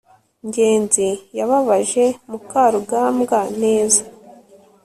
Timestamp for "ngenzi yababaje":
0.47-2.05